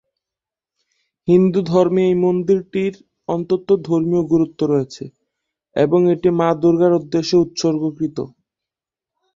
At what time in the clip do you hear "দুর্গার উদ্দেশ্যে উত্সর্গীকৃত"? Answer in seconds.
6.61-8.17